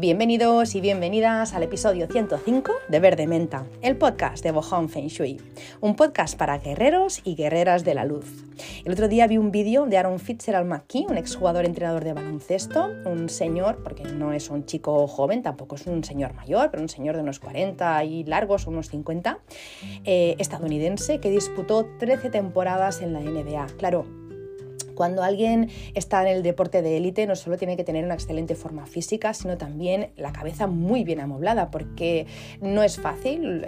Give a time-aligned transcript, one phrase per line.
[0.00, 5.40] Bienvenidos y bienvenidas al episodio 105 de Verde Menta, el podcast de Bohong Feng Shui,
[5.80, 8.44] un podcast para guerreros y guerreras de la luz.
[8.84, 12.92] El otro día vi un vídeo de Aaron Fitzgerald McKee, un exjugador entrenador de baloncesto,
[13.06, 16.88] un señor, porque no es un chico joven, tampoco es un señor mayor, pero un
[16.88, 19.40] señor de unos 40 y largos, unos 50,
[20.04, 23.66] eh, estadounidense que disputó 13 temporadas en la NBA.
[23.76, 24.06] Claro,
[24.98, 28.56] cuando alguien está en el deporte de élite no solo tiene que tener una excelente
[28.56, 32.26] forma física, sino también la cabeza muy bien amoblada, porque
[32.60, 33.64] no es fácil,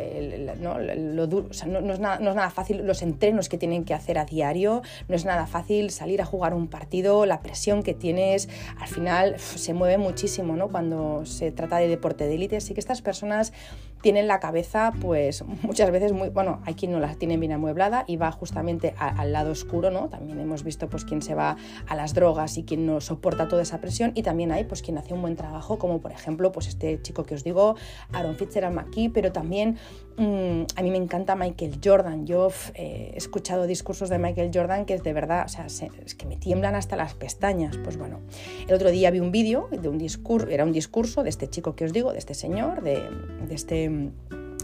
[0.61, 5.47] no, es nada, fácil los entrenos que tienen que hacer a diario, no es nada
[5.47, 8.49] fácil salir a jugar un partido, la presión que tienes,
[8.81, 10.67] al final se mueve muchísimo ¿no?
[10.67, 13.53] cuando se trata de deporte de élite, así que estas personas
[14.01, 18.05] tienen la cabeza pues muchas veces muy, bueno, hay quien no la tiene bien amueblada
[18.07, 20.09] y va justamente al lado oscuro, ¿no?
[20.09, 23.63] También hemos visto pues quien se va a las drogas y quien no soporta toda
[23.63, 26.69] esa presión y también hay pues quien hace un buen trabajo como por ejemplo pues
[26.69, 27.77] este chico que os digo,
[28.13, 29.77] Aaron Fitzgerald McKee, pero también
[30.23, 32.27] mm, a mí me encanta Michael Jordan.
[32.27, 36.15] Yo eh, he escuchado discursos de Michael Jordan que es de verdad, o sea, es
[36.15, 37.77] que me tiemblan hasta las pestañas.
[37.79, 38.21] Pues bueno,
[38.69, 41.75] el otro día vi un vídeo de un discurso, era un discurso de este chico
[41.75, 43.03] que os digo, de este señor, de,
[43.49, 44.11] de este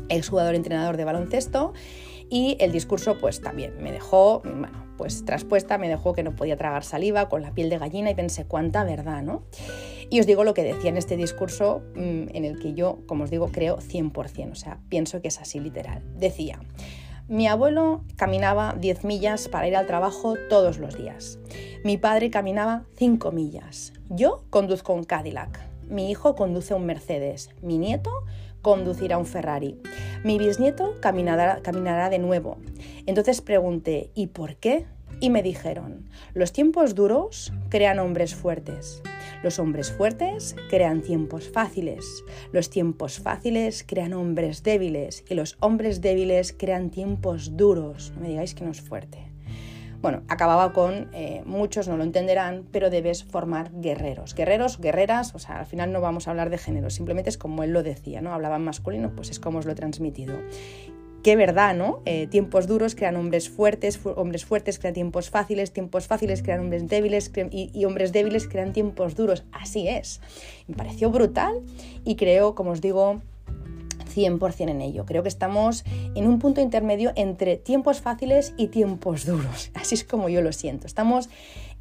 [0.08, 1.72] exjugador entrenador de baloncesto
[2.28, 6.56] y el discurso pues también me dejó, bueno, pues traspuesta, me dejó que no podía
[6.56, 9.42] tragar saliva con la piel de gallina y pensé cuánta verdad, ¿no?
[10.10, 13.24] Y os digo lo que decía en este discurso mm, en el que yo, como
[13.24, 16.02] os digo, creo 100%, o sea, pienso que es así literal.
[16.16, 16.60] Decía,
[17.28, 21.40] mi abuelo caminaba 10 millas para ir al trabajo todos los días.
[21.82, 23.92] Mi padre caminaba 5 millas.
[24.08, 25.60] Yo conduzco un Cadillac.
[25.88, 27.50] Mi hijo conduce un Mercedes.
[27.62, 28.12] Mi nieto
[28.66, 29.78] conducirá un Ferrari.
[30.24, 32.58] Mi bisnieto caminará, caminará de nuevo.
[33.06, 34.86] Entonces pregunté, ¿y por qué?
[35.20, 39.02] Y me dijeron, los tiempos duros crean hombres fuertes.
[39.44, 42.24] Los hombres fuertes crean tiempos fáciles.
[42.50, 45.22] Los tiempos fáciles crean hombres débiles.
[45.28, 48.10] Y los hombres débiles crean tiempos duros.
[48.16, 49.25] No me digáis que no es fuerte.
[50.02, 54.34] Bueno, acababa con, eh, muchos no lo entenderán, pero debes formar guerreros.
[54.34, 57.62] Guerreros, guerreras, o sea, al final no vamos a hablar de género, simplemente es como
[57.62, 58.32] él lo decía, ¿no?
[58.32, 60.34] Hablaba en masculino, pues es como os lo he transmitido.
[61.22, 62.02] Qué verdad, ¿no?
[62.04, 66.86] Eh, tiempos duros crean hombres fuertes, hombres fuertes crean tiempos fáciles, tiempos fáciles crean hombres
[66.86, 69.44] débiles y, y hombres débiles crean tiempos duros.
[69.50, 70.20] Así es.
[70.68, 71.62] Me pareció brutal
[72.04, 73.22] y creo, como os digo,
[74.16, 75.04] 100% en ello.
[75.04, 75.84] Creo que estamos
[76.14, 79.70] en un punto intermedio entre tiempos fáciles y tiempos duros.
[79.74, 80.86] Así es como yo lo siento.
[80.86, 81.28] Estamos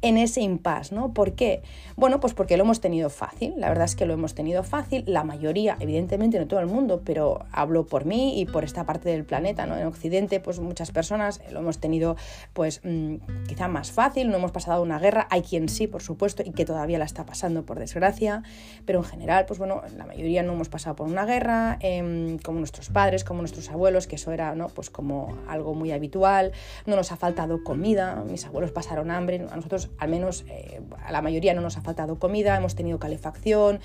[0.06, 1.12] en ese impasse, ¿no?
[1.12, 1.62] ¿Por qué?
[1.96, 5.04] Bueno, pues porque lo hemos tenido fácil, la verdad es que lo hemos tenido fácil,
[5.06, 9.08] la mayoría, evidentemente no todo el mundo, pero hablo por mí y por esta parte
[9.08, 9.76] del planeta, ¿no?
[9.76, 12.16] En Occidente, pues muchas personas lo hemos tenido,
[12.52, 13.16] pues mm,
[13.48, 16.64] quizá más fácil, no hemos pasado una guerra, hay quien sí, por supuesto, y que
[16.64, 18.42] todavía la está pasando, por desgracia,
[18.84, 22.58] pero en general, pues bueno, la mayoría no hemos pasado por una guerra, em, como
[22.58, 24.68] nuestros padres, como nuestros abuelos, que eso era, ¿no?
[24.68, 26.52] Pues como algo muy habitual,
[26.86, 31.12] no nos ha faltado comida, mis abuelos pasaron hambre, a nosotros al menos eh, a
[31.12, 33.80] la mayoría no nos ha faltado comida, hemos tenido calefacción,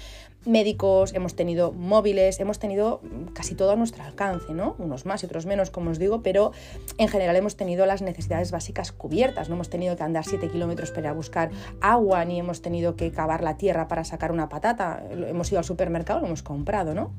[0.45, 3.01] médicos, hemos tenido móviles, hemos tenido
[3.33, 4.75] casi todo a nuestro alcance, ¿no?
[4.79, 6.51] Unos más y otros menos, como os digo, pero
[6.97, 10.91] en general hemos tenido las necesidades básicas cubiertas, no hemos tenido que andar 7 kilómetros
[10.91, 15.51] para buscar agua, ni hemos tenido que cavar la tierra para sacar una patata, hemos
[15.51, 17.11] ido al supermercado, lo hemos comprado, ¿no?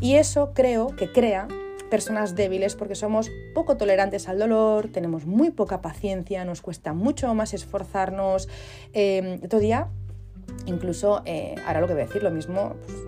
[0.00, 1.48] Y eso creo que crea
[1.90, 7.32] personas débiles porque somos poco tolerantes al dolor, tenemos muy poca paciencia, nos cuesta mucho
[7.34, 8.48] más esforzarnos.
[8.92, 9.88] Eh, otro día,
[10.66, 12.98] incluso, eh, ahora lo que voy a decir, lo mismo, pues,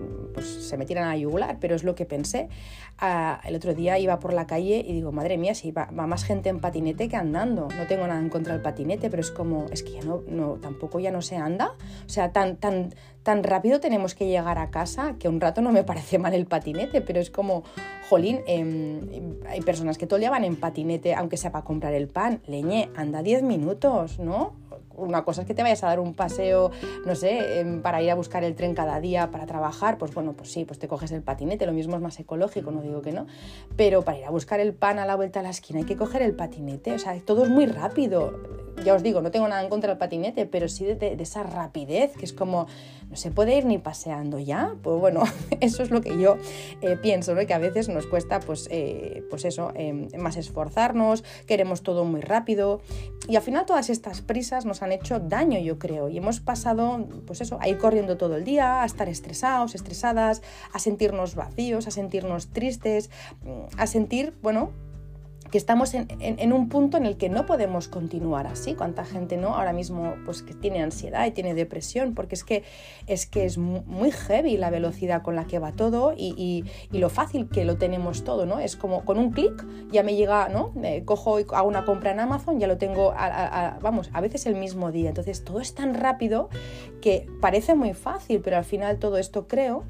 [0.41, 2.49] pues se me tiran a yugular, pero es lo que pensé.
[2.97, 6.23] Ah, el otro día iba por la calle y digo, madre mía, si va, más
[6.23, 7.67] gente en patinete que andando.
[7.77, 10.53] No tengo nada en contra del patinete, pero es como, es que ya no, no
[10.55, 11.73] tampoco ya no se anda.
[12.05, 12.93] O sea, tan, tan,
[13.23, 16.45] tan rápido tenemos que llegar a casa que un rato no me parece mal el
[16.45, 17.63] patinete, pero es como,
[18.09, 22.07] jolín, em, hay personas que todo día van en patinete, aunque sea para comprar el
[22.07, 22.41] pan.
[22.47, 24.53] Leñe, anda 10 minutos, ¿no?
[25.05, 26.71] Una cosa es que te vayas a dar un paseo,
[27.05, 30.33] no sé, em, para ir a buscar el tren cada día para trabajar, pues bueno,
[30.33, 33.11] pues sí, pues te coges el patinete, lo mismo es más ecológico, no digo que
[33.11, 33.27] no,
[33.75, 35.97] pero para ir a buscar el pan a la vuelta de la esquina hay que
[35.97, 38.70] coger el patinete, o sea, todo es muy rápido.
[38.83, 42.13] Ya os digo, no tengo nada en contra del patinete, pero sí de, esa rapidez,
[42.17, 42.67] que es como,
[43.09, 44.75] no se puede ir ni paseando ya.
[44.81, 45.23] Pues bueno,
[45.61, 46.37] eso es lo que yo
[46.81, 47.45] eh, pienso, ¿no?
[47.45, 52.21] que a veces nos cuesta, pues, eh, pues eso, em, más esforzarnos, queremos todo muy
[52.21, 52.81] rápido,
[53.27, 57.07] y al final todas estas prisas nos han hecho daño, yo creo, y hemos pasado,
[57.25, 60.41] pues eso, a ir corriendo todo el día, a estar estresados, estresadas,
[60.73, 63.09] a sentirnos vacíos, a sentirnos tristes,
[63.77, 64.71] a sentir, bueno,
[65.51, 68.73] que estamos en, un punto en el que no podemos continuar así.
[68.73, 72.15] ¿Cuánta gente no ahora mismo pues que tiene ansiedad y tiene depresión?
[72.15, 72.63] Porque es que
[73.05, 77.49] es, que es muy heavy la velocidad con la que va todo y, lo fácil
[77.49, 78.59] que lo tenemos todo, ¿no?
[78.59, 80.73] Es como con un clic ya me llega, ¿no?
[81.05, 83.13] Cojo y hago una compra en Amazon, ya lo tengo,
[83.81, 85.09] vamos, a veces el mismo día.
[85.09, 86.49] Entonces todo es tan rápido
[87.01, 89.83] que parece muy fácil, pero al final todo esto creo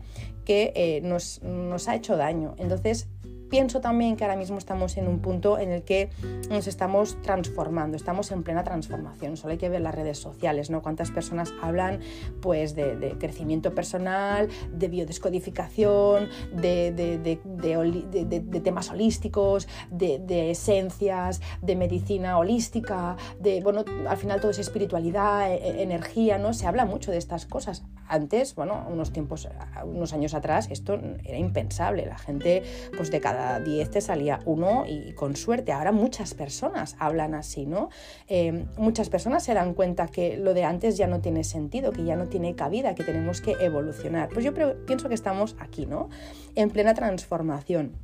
[0.45, 2.55] que eh, nos, nos ha hecho daño.
[2.57, 3.07] Entonces
[3.51, 6.09] pienso también que ahora mismo estamos en un punto en el que
[6.49, 9.37] nos estamos transformando, estamos en plena transformación.
[9.37, 10.81] Solo hay que ver las redes sociales, ¿no?
[10.81, 11.99] Cuántas personas hablan
[12.41, 23.17] pues de, crecimiento personal, de biodescodificación, de, de temas holísticos, de, esencias, de medicina holística,
[23.39, 26.53] de, bueno, al final todo es espiritualidad, e, e, energía, ¿no?
[26.53, 27.83] Se habla mucho de estas cosas.
[28.07, 29.47] Antes, bueno, unos tiempos,
[29.83, 32.05] unos años atrás, esto era impensable.
[32.05, 32.63] La gente,
[32.95, 35.71] pues de cada 10 te salía uno y con suerte.
[35.71, 37.89] Ahora muchas personas hablan así, ¿no?
[38.27, 42.03] Eh, muchas personas se dan cuenta que lo de antes ya no tiene sentido, que
[42.03, 44.29] ya no tiene cabida, que tenemos que evolucionar.
[44.29, 44.53] Pues yo
[44.85, 46.09] pienso que estamos aquí, ¿no?
[46.55, 47.95] En plena transformación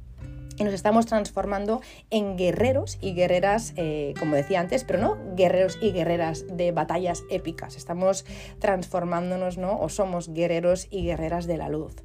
[0.57, 5.77] y nos estamos transformando en guerreros y guerreras, eh, como decía antes, pero no guerreros
[5.81, 7.75] y guerreras de batallas épicas.
[7.75, 8.25] Estamos
[8.59, 9.79] transformándonos, ¿no?
[9.79, 11.95] O somos guerreros y guerreras de la luz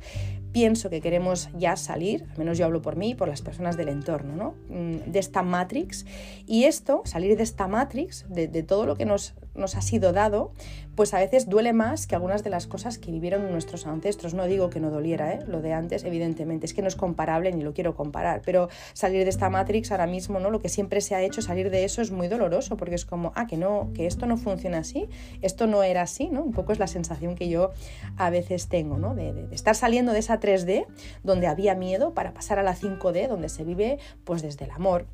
[0.52, 3.76] pienso que queremos ya salir, al menos yo hablo por mí y por las personas
[3.76, 4.54] del entorno, ¿no?
[4.68, 6.06] Mm, de esta matrix.
[6.46, 10.52] Y esto, salir de esta matrix, de, todo lo que nos, nos, ha sido dado,
[10.94, 14.34] pues a veces duele más que algunas de las cosas que vivieron nuestros ancestros.
[14.34, 15.40] No digo que no doliera, ¿eh?
[15.46, 19.24] lo de antes, evidentemente, es que no es comparable ni lo quiero comparar, pero salir
[19.24, 20.50] de esta matrix ahora mismo, ¿no?
[20.50, 23.32] Lo que siempre se ha hecho, salir de eso es muy doloroso, porque es como,
[23.34, 25.08] ah, que no, que esto no funciona así,
[25.40, 26.42] esto no era así, ¿no?
[26.42, 27.70] Un poco es la sensación que yo
[28.16, 29.14] a veces tengo, ¿no?
[29.14, 30.86] de, de estar saliendo de esa 3D,
[31.22, 35.06] donde había miedo, para pasar a la 5D, donde se vive pues desde el amor,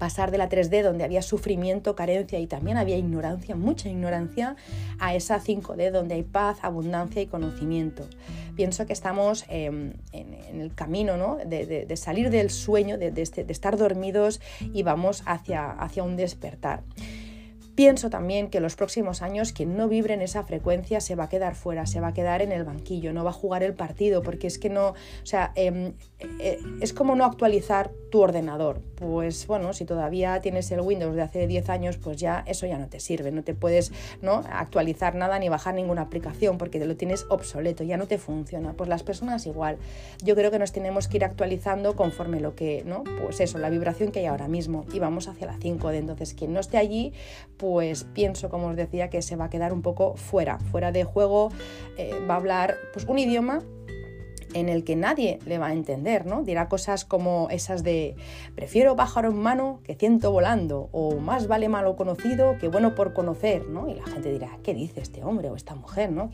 [0.00, 4.56] pasar de la 3D donde había sufrimiento, carencia y también había ignorancia, mucha ignorancia,
[4.98, 8.08] a esa 5D donde hay paz, abundancia y conocimiento.
[8.56, 11.36] Pienso que estamos em, en, el camino ¿no?
[11.36, 14.40] de, salir del sueño, este, de, estar dormidos
[14.72, 16.82] y vamos hacia, hacia un despertar.
[17.80, 21.28] Pienso también que los próximos años quien no vibre en esa frecuencia se va a
[21.30, 24.22] quedar fuera, se va a quedar en el banquillo, no va a jugar el partido,
[24.22, 28.82] porque es que no, o sea, em, eh, es como no actualizar tu ordenador.
[28.96, 32.76] Pues bueno, si todavía tienes el Windows de hace 10 años, pues ya eso ya
[32.76, 34.42] no te sirve, no te puedes ¿no?
[34.52, 38.74] actualizar nada ni bajar ninguna aplicación porque lo tienes obsoleto, ya no te funciona.
[38.74, 39.78] Pues las personas igual.
[40.22, 43.04] Yo creo que nos tenemos que ir actualizando conforme lo que, ¿no?
[43.22, 46.34] Pues eso, la vibración que hay ahora mismo y vamos hacia la 5 de entonces
[46.34, 47.14] quien no esté allí,
[47.56, 47.69] pues
[48.14, 51.50] pienso, como os decía, que se va a quedar un poco fuera, fuera de juego,
[51.96, 53.60] eh, va a hablar pues un idioma
[54.54, 56.42] en el que nadie le va a entender, ¿no?
[56.42, 58.16] Dirá cosas como esas de
[58.54, 63.12] prefiero pájaro en mano que ciento volando, o más vale malo conocido que bueno por
[63.12, 63.88] conocer, ¿no?
[63.88, 66.30] Y la gente dirá, ¿qué dice este hombre o esta mujer, ¿no?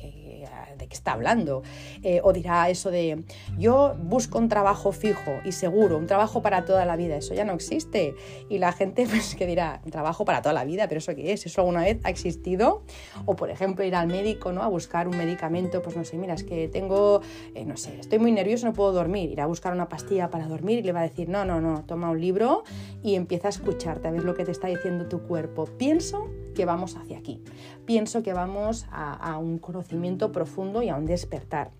[0.77, 1.63] de qué está hablando.
[2.03, 3.25] Eh, o dirá eso de
[3.59, 7.17] yo busco un trabajo fijo y seguro, un trabajo para toda la vida.
[7.17, 8.15] Eso ya no existe.
[8.49, 11.33] Y la gente pues que dirá, un trabajo para toda la vida, pero ¿eso qué
[11.33, 11.47] es?
[11.47, 12.83] ¿Eso alguna vez ha existido?
[13.25, 14.63] O por ejemplo ir al médico, ¿no?
[14.63, 17.21] A buscar un medicamento, pues no sé, mira, es que tengo,
[17.55, 19.33] eh, no sé, estoy muy nervioso, no puedo dormir.
[19.33, 21.85] Ir a buscar una pastilla para dormir y le va a decir, no, no, no,
[21.87, 22.63] toma un libro
[23.03, 25.65] y empieza a escucharte, a ver lo que te está diciendo tu cuerpo.
[25.77, 27.43] Pienso que vamos hacia aquí.
[27.85, 31.73] Pienso que vamos a un conocimiento profundo y a un despertar.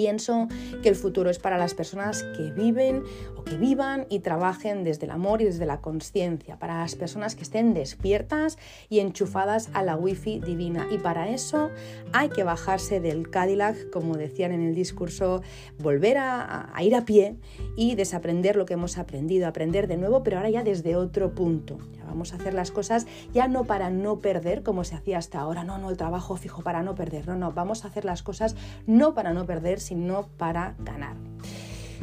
[0.00, 0.48] Pienso
[0.82, 3.02] que el futuro es para las personas que viven
[3.36, 7.34] o que vivan y trabajen desde el amor y desde la conciencia, para las personas
[7.34, 8.56] que estén despiertas
[8.88, 10.88] y enchufadas a la wifi divina.
[10.90, 11.68] Y para eso
[12.14, 15.42] hay que bajarse del Cadillac, como decían en el discurso,
[15.78, 17.36] volver a, a ir a pie
[17.76, 21.76] y desaprender lo que hemos aprendido, aprender de nuevo, pero ahora ya desde otro punto.
[22.10, 25.64] Vamos a hacer las cosas ya no para no perder como se hacía hasta ahora,
[25.64, 28.56] no, no, el trabajo fijo para no perder, no, no, vamos a hacer las cosas
[28.86, 31.16] no para no perder, sino para ganar.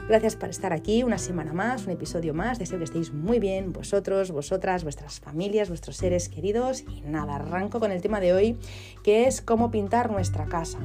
[0.08, 2.60] Gracias por estar aquí una semana más, un episodio más.
[2.60, 6.86] Deseo que estéis muy bien, vosotros, vosotras, vuestras familias, vuestros seres queridos.
[6.88, 8.58] Y nada, arranco con el tema de hoy,
[9.04, 10.80] que es cómo pintar nuestra casa.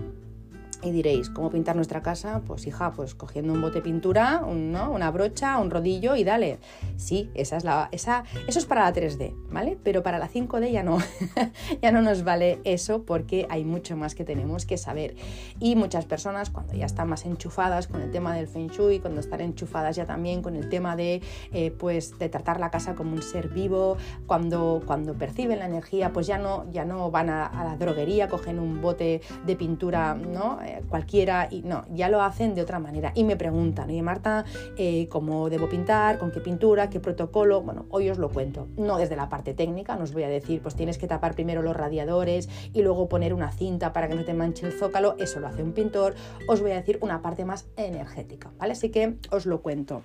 [0.82, 2.42] Y diréis, ¿cómo pintar nuestra casa?
[2.44, 6.58] Pues hija, pues cogiendo un bote de pintura, una brocha, un rodillo y dale.
[6.96, 9.78] Sí, esa es la, esa, eso es para la 3D, ¿vale?
[9.84, 10.98] Pero para la 5D ya no,
[11.82, 15.14] ya no nos vale eso porque hay mucho más que tenemos que saber.
[15.60, 19.20] Y muchas personas cuando ya están más enchufadas con el tema del Feng Shui, cuando
[19.20, 21.22] están enchufadas ya también con el tema de,
[21.52, 26.12] eh, pues, de tratar la casa como un ser vivo, cuando, cuando perciben la energía,
[26.12, 30.58] pues ya no, ya no van a la droguería, cogen un bote de pintura, ¿no?
[30.88, 33.12] Cualquiera, y no, ya lo hacen de otra manera.
[33.14, 34.44] Y me preguntan, oye Marta,
[34.76, 36.18] eh, ¿cómo debo pintar?
[36.18, 36.90] ¿Con qué pintura?
[36.90, 37.62] ¿Qué protocolo?
[37.62, 38.68] Bueno, hoy os lo cuento.
[38.76, 41.62] No desde la parte técnica, no os voy a decir, pues tienes que tapar primero
[41.62, 45.40] los radiadores y luego poner una cinta para que no te manche el zócalo, eso
[45.40, 46.14] lo hace un pintor.
[46.48, 48.72] Os voy a decir una parte más energética, ¿vale?
[48.72, 50.02] Así que os lo cuento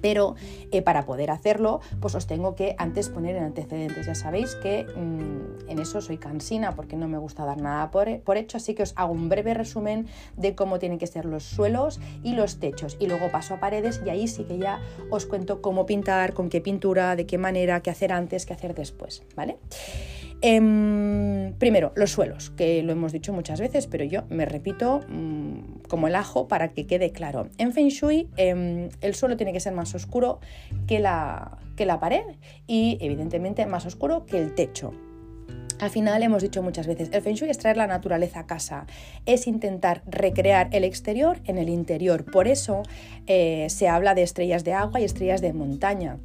[0.00, 0.34] pero
[0.70, 4.06] eh, para poder hacerlo, pues os tengo que antes poner en antecedentes.
[4.06, 8.20] Ya sabéis que mm, en eso soy cansina porque no me gusta dar nada por,
[8.20, 11.44] por, hecho, así que os hago un breve resumen de cómo tienen que ser los
[11.44, 12.96] suelos y los techos.
[13.00, 14.80] Y luego paso a paredes y ahí sí que ya
[15.10, 18.74] os cuento cómo pintar, con qué pintura, de qué manera, qué hacer antes, qué hacer
[18.74, 19.58] después, ¿vale?
[20.42, 25.82] Em, primero, los suelos, que lo hemos dicho muchas veces, pero yo me repito mm,
[25.88, 27.48] como el ajo para que quede claro.
[27.58, 30.40] En Feng Shui, em, el suelo tiene que ser más oscuro
[30.86, 32.24] que la, que la pared
[32.66, 34.92] y, evidentemente, más oscuro que el techo.
[35.80, 38.86] Al final hemos dicho muchas veces, el Feng Shui es traer la naturaleza a casa,
[39.24, 42.24] es intentar recrear el exterior en el interior.
[42.24, 42.82] Por eso
[43.26, 46.18] eh, se habla de estrellas de agua y estrellas de montaña.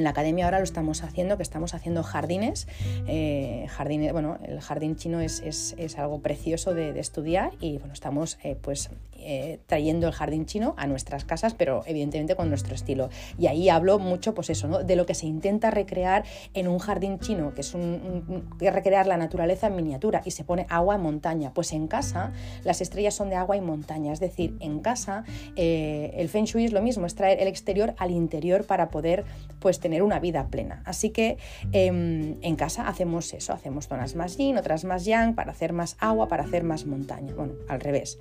[0.00, 2.66] En la academia ahora lo estamos haciendo, que estamos haciendo jardines.
[3.06, 8.56] Eh, jardines bueno, el jardín chino es, algo precioso de, estudiar y bueno, estamos eh,
[8.58, 8.88] pues
[9.22, 13.10] eh, trayendo el jardín chino a nuestras casas, pero evidentemente con nuestro estilo.
[13.38, 14.82] Y ahí hablo mucho, pues eso, ¿no?
[14.82, 16.24] de lo que se intenta recrear
[16.54, 20.66] en un jardín chino, que es un, recrear la naturaleza en miniatura y se pone
[20.68, 21.52] agua en montaña.
[21.54, 22.32] Pues en casa
[22.64, 25.24] las estrellas son de agua y montaña, es decir, en casa
[25.56, 29.24] eh, el feng shui es lo mismo, es traer el exterior al interior para poder
[29.60, 30.82] pues tener una vida plena.
[30.84, 31.38] Así que
[31.72, 35.96] em, en casa hacemos eso, hacemos zonas más yin, otras más yang, para hacer más
[36.00, 37.34] agua, para hacer más montaña.
[37.34, 38.18] Bueno, al revés.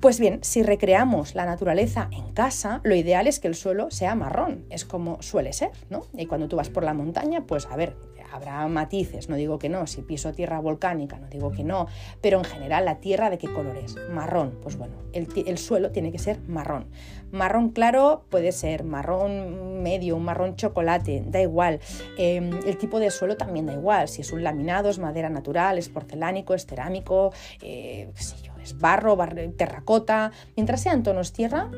[0.00, 4.14] Pues bien, si recreamos la naturaleza en casa, lo ideal es que el suelo sea
[4.14, 6.06] marrón, es como suele ser, ¿no?
[6.16, 7.96] Y cuando tú vas por la montaña, pues a ver,
[8.32, 11.86] habrá matices, no digo que no, si piso tierra volcánica, no digo que no,
[12.20, 13.96] pero en general la tierra de qué color es?
[14.10, 16.86] Marrón, pues bueno, el, suelo tiene que ser marrón.
[17.32, 21.80] Marrón claro puede ser marrón medio, un marrón chocolate, da igual.
[22.18, 25.78] Em, el tipo de suelo también da igual, si es un laminado, es madera natural,
[25.78, 27.32] es porcelánico, es cerámico,
[27.62, 29.16] eh, qué sé yo, es barro,
[29.56, 31.70] terracota, mientras sean tonos tierra,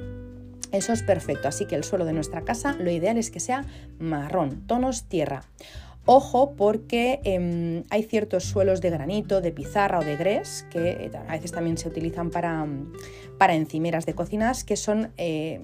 [0.73, 1.49] eso es perfecto.
[1.49, 3.65] Así que el suelo de nuestra casa lo ideal es que sea
[3.99, 5.43] marrón, tonos tierra.
[6.05, 11.11] Ojo porque em, hay ciertos suelos de granito, de pizarra o de grés, que eh,
[11.29, 12.67] a veces también se utilizan para,
[13.39, 15.61] para encimeras de cocinas, que son eh,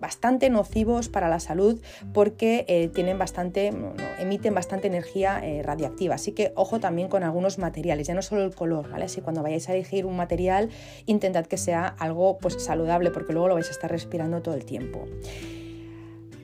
[0.00, 1.78] bastante nocivos para la salud
[2.14, 3.70] porque eh, tienen bastante,
[4.18, 6.14] emiten bastante energía radiactiva.
[6.14, 9.06] Así que ojo también con algunos materiales, ya no solo el color, ¿vale?
[9.22, 10.70] Cuando vayáis a elegir un material,
[11.04, 14.64] intentad que sea algo pues, saludable porque luego lo vais a estar respirando todo el
[14.64, 15.04] tiempo.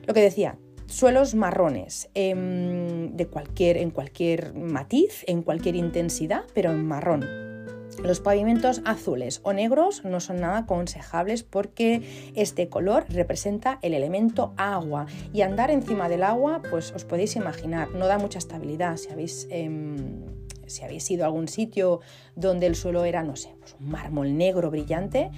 [0.05, 0.57] Lo que decía,
[0.89, 7.25] suelos marrones em, de cualquier, en cualquier matiz, en cualquier intensidad, pero en marrón.
[8.03, 14.53] Los pavimentos azules o negros no son nada aconsejables porque este color representa el elemento
[14.57, 18.95] agua y andar encima del agua, pues os podéis imaginar, no da mucha estabilidad.
[18.95, 20.23] Si habéis, em,
[20.65, 21.99] si habéis ido a algún sitio
[22.35, 25.29] donde el suelo era, no sé, pues un mármol negro brillante,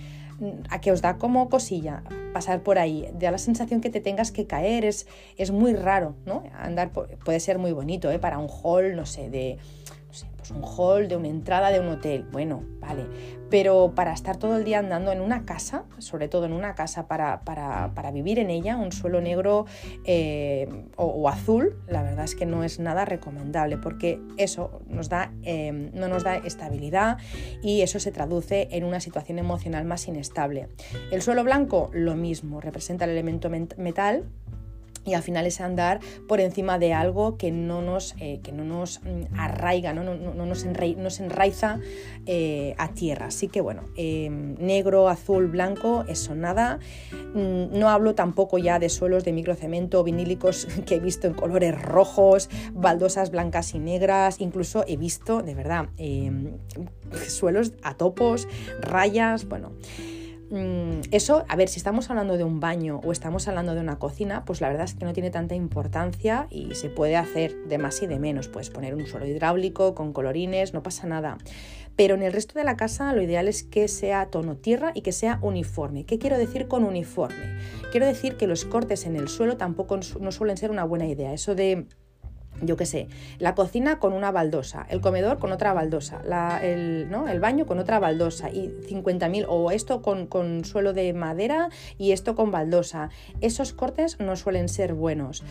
[0.70, 4.32] a que os da como cosilla pasar por ahí, da la sensación que te tengas
[4.32, 5.08] que caer, es,
[5.38, 6.44] es muy raro, ¿no?
[6.58, 8.20] Andar puede ser muy bonito, ¿eh?
[8.20, 9.58] Para un hall, no sé, de
[10.36, 13.06] pues un hall, de una entrada de un hotel, bueno, vale,
[13.50, 17.08] pero para estar todo el día andando en una casa, sobre todo en una casa
[17.08, 19.66] para, vivir en ella, un suelo negro
[20.04, 25.32] eh, o, azul, la verdad es que no es nada recomendable porque eso nos da,
[25.44, 27.18] eh, no nos da estabilidad
[27.62, 30.68] y eso se traduce en una situación emocional más inestable.
[31.12, 34.26] El suelo blanco, lo mismo, representa el elemento metal
[35.06, 38.64] y al final es andar por encima de algo que no nos, eh, que no
[38.64, 40.64] nos mm, arraiga, no, no, no nos,
[41.20, 41.80] enraiza
[42.26, 43.28] eh, a tierra.
[43.28, 46.80] Así que bueno, em, negro, azul, blanco, eso nada.
[47.34, 51.80] Mm, no hablo tampoco ya de suelos de microcemento vinílicos que he visto en colores
[51.82, 56.58] rojos, baldosas blancas y negras, incluso he visto, de verdad, em,
[57.28, 58.48] suelos a topos,
[58.82, 59.72] rayas, bueno.
[60.52, 64.00] Mm, eso, a ver, si estamos hablando de un baño o estamos hablando de una
[64.00, 67.78] cocina, pues la verdad es que no tiene tanta importancia y se puede hacer de
[67.78, 68.50] más y de menos.
[68.50, 71.38] Puedes poner un suelo hidráulico con colorines, no pasa nada.
[71.96, 75.04] Pero en el resto de la casa lo ideal es que sea tono tierra y
[75.04, 76.06] que sea uniforme.
[76.06, 77.58] ¿Qué quiero decir con uniforme?
[77.92, 81.32] Quiero decir que los cortes en el suelo tampoco no suelen ser una buena idea.
[81.32, 81.88] Eso de
[82.62, 83.08] yo qué sé,
[83.40, 86.22] la cocina con una baldosa, el comedor con otra baldosa,
[86.62, 87.28] el, ¿no?
[87.28, 92.12] el, baño con otra baldosa y 50.000, o esto con, con, suelo de madera y
[92.12, 93.10] esto con baldosa.
[93.42, 95.44] Esos cortes no suelen ser buenos.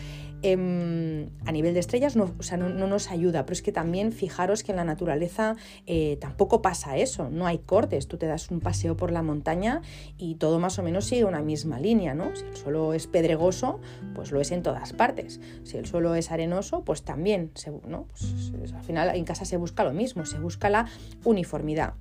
[0.43, 4.11] Em, a nivel de estrellas no, o sea, no, nos ayuda, pero es que también
[4.11, 5.55] fijaros que en la naturaleza
[5.85, 9.81] eh, tampoco pasa eso, no hay cortes, tú te das un paseo por la montaña
[10.17, 12.35] y todo más o menos sigue una misma línea, ¿no?
[12.35, 13.79] Si el suelo es pedregoso,
[14.15, 17.51] pues lo es en todas partes, si el suelo es arenoso, pues también,
[17.87, 18.07] ¿no?
[18.07, 20.87] Pues, al final en casa se busca lo mismo, se busca la
[21.23, 21.93] uniformidad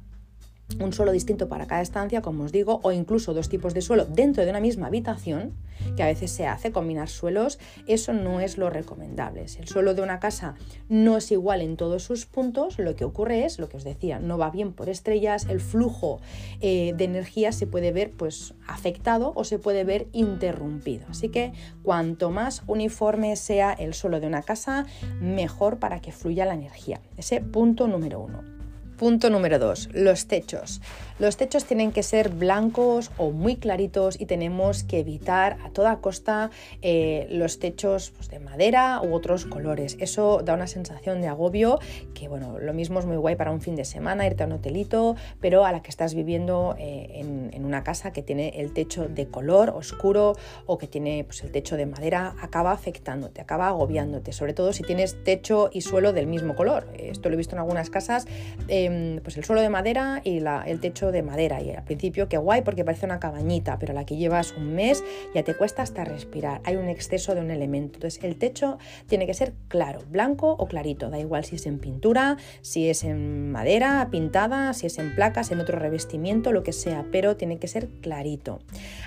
[0.79, 4.05] un suelo distinto para cada estancia, como os digo, o incluso dos tipos de suelo
[4.05, 5.55] dentro de una misma habitación,
[5.97, 9.49] que a veces se hace combinar suelos, eso no es lo recomendable.
[9.49, 10.55] Si el suelo de una casa
[10.89, 14.19] no es igual en todos sus puntos, lo que ocurre es, lo que os decía,
[14.19, 16.21] no va bien por estrellas, el flujo
[16.61, 21.07] eh, de energía se puede ver pues afectado o se puede ver interrumpido.
[21.09, 24.87] Así que cuanto más uniforme sea el suelo de una casa,
[25.21, 27.01] mejor para que fluya la energía.
[27.17, 28.60] Ese punto número uno.
[29.01, 30.83] Punto número dos, los techos.
[31.21, 36.01] Los techos tienen que ser blancos o muy claritos y tenemos que evitar a toda
[36.01, 36.51] costa
[36.81, 39.99] eh, los techos pues, de madera u otros colores.
[40.01, 41.79] Eso da una sensación de agobio
[42.15, 44.53] que, bueno, lo mismo es muy guay para un fin de semana, irte a un
[44.53, 47.21] hotelito, pero a la que estás viviendo eh,
[47.53, 51.53] en, una casa que tiene el techo de color oscuro o que tiene pues, el
[51.53, 56.27] techo de madera, acaba afectándote, acaba agobiándote, sobre todo si tienes techo y suelo del
[56.27, 56.89] mismo color.
[56.97, 58.27] Esto lo he visto en algunas casas.
[58.69, 61.61] Em, pues el suelo de madera y el techo de madera.
[61.63, 65.03] Y al principio, qué guay, porque parece una cabañita, pero la que llevas un mes
[65.35, 66.61] ya te cuesta hasta respirar.
[66.65, 67.97] Hay un exceso de un elemento.
[67.97, 71.11] Entonces, el techo tiene que ser claro, blanco o clarito.
[71.11, 75.51] Da igual si es en pintura, si es en madera pintada, si es en placas,
[75.51, 78.61] en otro revestimiento, lo que sea, pero tiene que ser clarito.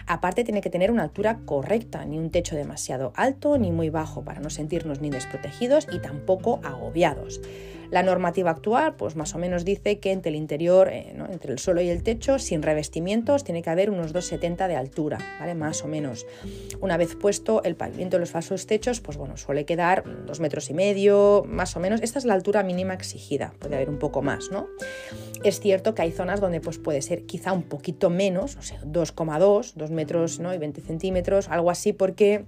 [0.07, 4.23] Aparte, tiene que tener una altura correcta, ni un techo demasiado alto ni muy bajo
[4.23, 7.41] para no sentirnos ni desprotegidos y tampoco agobiados.
[7.93, 11.59] La normativa actual, pues más o menos dice que entre el interior, eh, entre el
[11.59, 15.53] suelo y el techo, sin revestimientos, tiene que haber unos 2,70 de altura, ¿vale?
[15.53, 16.25] Más o menos.
[16.81, 20.71] Una vez puesto el pavimento de los falsos techos, pues bueno, suele quedar dos metros
[20.71, 22.01] y medio, más o menos.
[22.01, 24.69] Esta es la altura mínima exigida, puede haber un poco más, ¿no?
[25.43, 28.81] Es cierto que hay zonas donde pues puede ser quizá un poquito menos, o sea,
[28.81, 30.51] 2,2, 2 metros ¿no?
[30.51, 32.45] y 20 centímetros, algo así, porque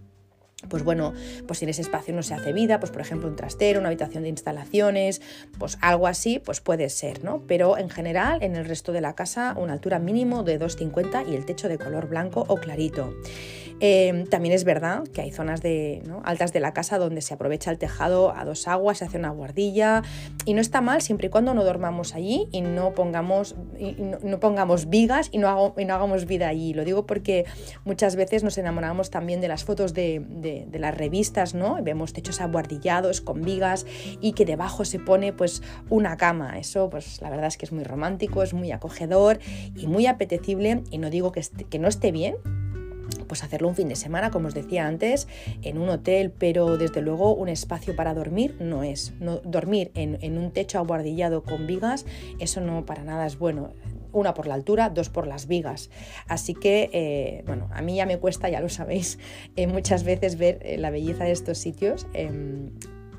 [0.69, 1.13] pues bueno,
[1.47, 3.89] pues si en ese espacio no se hace vida, pues por ejemplo un trastero, una
[3.89, 5.21] habitación de instalaciones,
[5.57, 7.43] pues algo así, pues puede ser, ¿no?
[7.47, 11.35] Pero en general, en el resto de la casa, una altura mínimo de 2,50 y
[11.35, 13.13] el techo de color blanco o clarito.
[13.81, 17.71] Em, también es verdad que hay zonas de, altas de la casa donde se aprovecha
[17.71, 20.01] el tejado a dos aguas, se hace una guardilla
[20.45, 23.55] y no está mal siempre y cuando no dormamos allí y no pongamos,
[24.23, 26.73] no, pongamos vigas y no, hagamos vida allí.
[26.73, 27.45] Lo digo porque
[27.83, 30.23] muchas veces nos enamoramos también de las fotos de,
[30.71, 31.81] las revistas, ¿no?
[31.83, 33.85] Vemos techos aguardillados con vigas
[34.21, 36.57] y que debajo se pone pues una cama.
[36.59, 39.39] Eso pues la verdad es que es muy romántico, es muy acogedor
[39.75, 42.35] y muy apetecible y no digo que no esté bien,
[43.27, 45.27] pues hacerlo un fin de semana, como os decía antes,
[45.61, 49.13] en un hotel, pero desde luego un espacio para dormir no es.
[49.43, 52.05] Dormir en, un techo aguardillado con vigas,
[52.39, 53.73] eso no para nada es bueno
[54.11, 55.89] una por la altura, dos por las vigas.
[56.27, 59.19] Así que, eh, bueno, a mí ya me cuesta, ya lo sabéis,
[59.55, 62.07] eh, muchas veces ver eh, la belleza de estos sitios.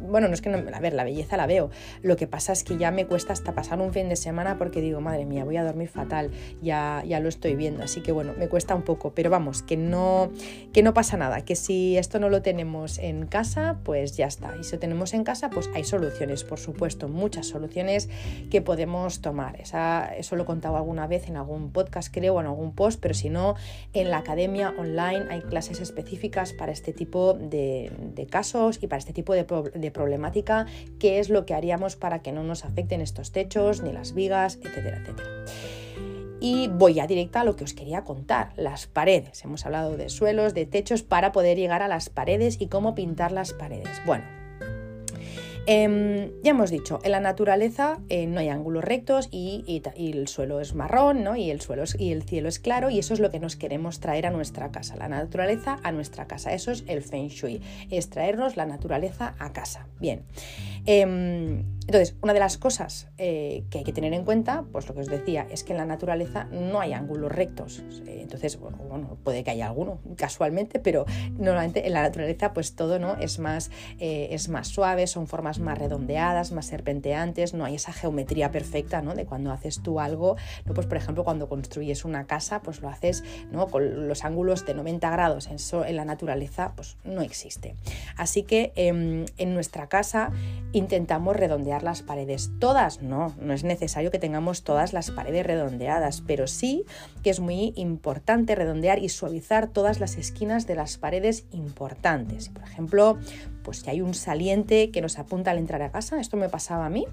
[0.00, 1.70] Bueno, no es que no, a ver, la belleza la veo.
[2.02, 4.80] Lo que pasa es que ya me cuesta hasta pasar un fin de semana porque
[4.80, 6.30] digo, madre mía, voy a dormir fatal,
[6.62, 7.82] ya, ya lo estoy viendo.
[7.82, 10.30] Así que bueno, me cuesta un poco, pero vamos, que no,
[10.72, 14.54] que no pasa nada, que si esto no lo tenemos en casa, pues ya está.
[14.60, 18.08] Y si lo tenemos en casa, pues hay soluciones, por supuesto, muchas soluciones
[18.50, 19.60] que podemos tomar.
[19.60, 23.00] Esa, eso lo he contado alguna vez en algún podcast, creo, o en algún post,
[23.00, 23.54] pero si no,
[23.92, 29.12] en la academia online hay clases específicas para este tipo de, casos y para este
[29.12, 30.66] tipo de, problemática,
[30.98, 34.58] qué es lo que haríamos para que no nos afecten estos techos, ni las vigas,
[34.62, 35.28] etcétera, etcétera.
[36.40, 39.42] Y voy ya directa a lo que os quería contar, las paredes.
[39.44, 43.32] Hemos hablado de suelos, de techos para poder llegar a las paredes y cómo pintar
[43.32, 44.00] las paredes.
[44.04, 44.35] Bueno,
[45.66, 50.60] Em, ya hemos dicho, en la naturaleza eh, no hay ángulos rectos y, el suelo
[50.60, 51.34] es marrón ¿no?
[51.34, 53.98] y, el suelo y el cielo es claro y eso es lo que nos queremos
[53.98, 56.52] traer a nuestra casa, la naturaleza a nuestra casa.
[56.52, 59.88] Eso es el feng shui, es traernos la naturaleza a casa.
[59.98, 60.22] Bien.
[60.86, 64.94] Em, entonces, una de las cosas eh, que hay que tener en cuenta, pues lo
[64.94, 67.84] que os decía, es que en la naturaleza no hay ángulos rectos.
[68.06, 71.06] Eh, entonces, bueno, puede que haya alguno casualmente, pero
[71.38, 73.14] normalmente en la naturaleza pues todo ¿no?
[73.14, 73.70] es, más,
[74.00, 79.00] eh, es más suave, son formas más redondeadas, más serpenteantes, no hay esa geometría perfecta
[79.00, 79.14] ¿no?
[79.14, 80.36] de cuando haces tú algo.
[80.64, 80.74] ¿no?
[80.74, 83.22] Pues, por ejemplo, cuando construyes una casa, pues lo haces
[83.52, 83.68] ¿no?
[83.68, 85.48] con los ángulos de 90 grados.
[85.48, 87.76] En, la naturaleza pues no existe.
[88.16, 90.32] Así que em, en nuestra casa
[90.72, 92.50] intentamos redondear las paredes.
[92.58, 96.84] Todas no, no es necesario que tengamos todas las paredes redondeadas, pero sí
[97.22, 102.48] que es muy importante redondear y suavizar todas las esquinas de las paredes importantes.
[102.48, 103.18] Por ejemplo,
[103.62, 106.86] pues si hay un saliente que nos apunta al entrar a casa, esto me pasaba
[106.86, 107.06] a mí,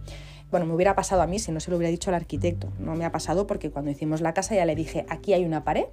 [0.52, 2.72] bueno, me hubiera pasado a mí si no se lo hubiera dicho al arquitecto.
[2.78, 5.64] No me ha pasado porque cuando hicimos la casa ya le dije, aquí hay una
[5.64, 5.86] pared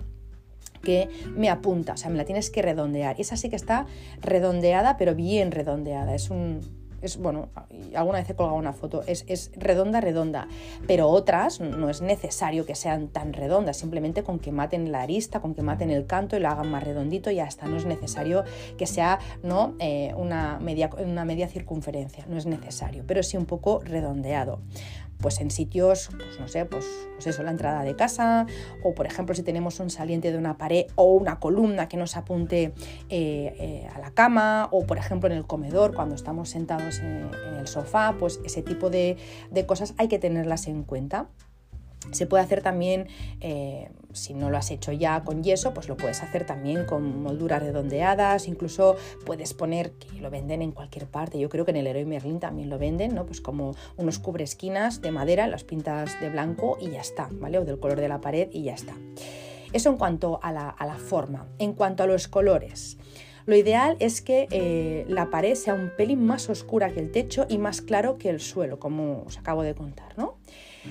[0.82, 3.18] que me apunta, o sea, me la tienes que redondear.
[3.18, 3.86] Esa sí que está
[4.20, 6.14] redondeada, pero bien redondeada.
[6.14, 6.60] Es un,
[7.02, 7.48] es bueno,
[7.94, 10.48] alguna vez he colgado una foto, es, es, redonda, redonda,
[10.86, 15.40] pero otras no es necesario que sean tan redondas, simplemente con que maten la arista,
[15.40, 17.86] con que maten el canto y lo hagan más redondito y ya está, no es
[17.86, 18.44] necesario
[18.76, 19.74] que sea ¿no?
[19.78, 24.60] Eh, una, media, una media circunferencia, no es necesario, pero sí un poco redondeado
[25.20, 28.46] pues en sitios, pues no sé, pues, pues, eso, la entrada de casa,
[28.82, 32.16] o por ejemplo si tenemos un saliente de una pared o una columna que nos
[32.16, 32.74] apunte
[33.08, 37.30] eh, eh, a la cama, o por ejemplo en el comedor cuando estamos sentados en,
[37.58, 39.16] el sofá, pues ese tipo de
[39.66, 41.28] cosas hay que tenerlas en cuenta.
[42.12, 43.06] Se puede hacer también,
[43.40, 47.22] eh, si no lo has hecho ya con yeso, pues lo puedes hacer también con
[47.22, 51.76] molduras redondeadas, incluso puedes poner, que lo venden en cualquier parte, yo creo que en
[51.76, 53.26] el Heroi Merlin también lo venden, ¿no?
[53.26, 57.58] Pues como unos cubresquinas de madera, las pintas de blanco y ya está, ¿vale?
[57.58, 58.94] O del color de la pared y ya está.
[59.72, 61.46] Eso en cuanto a la, forma.
[61.58, 62.96] En cuanto a los colores,
[63.46, 67.46] lo ideal es que eh, la pared sea un pelín más oscura que el techo
[67.48, 70.38] y más claro que el suelo, como os acabo de contar, ¿no?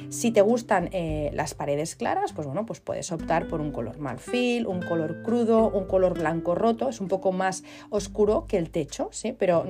[0.10, 4.00] Si te gustan eh, las paredes claras, pues bueno, pues puedes optar por un color
[4.00, 8.70] marfil, un color crudo, un color blanco roto, es un poco más oscuro que el
[8.70, 9.36] techo, ¿sí?
[9.38, 9.66] Pero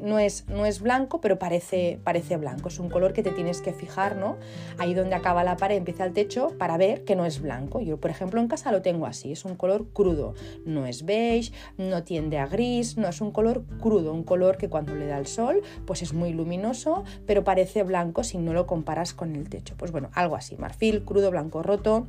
[0.00, 3.60] no es, no es blanco, pero parece, parece blanco, es un color que te tienes
[3.60, 4.36] que fijar, ¿no?
[4.78, 7.80] Ahí donde acaba la pared empieza el techo para ver que no es blanco.
[7.80, 11.52] Yo, por ejemplo, en casa lo tengo así, es un color crudo, no es beige,
[11.76, 15.18] no tiende a gris, no es un color crudo, un color que cuando le da
[15.18, 19.48] el sol, pues es muy luminoso, pero parece blanco si no lo comparas con el
[19.48, 19.57] techo.
[19.76, 22.06] Pues bueno, algo así, marfil, crudo, blanco roto,